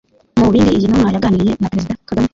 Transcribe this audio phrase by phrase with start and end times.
[0.39, 2.29] Mu bindi iyi ntumwa yaganiriye na Perezida Kagame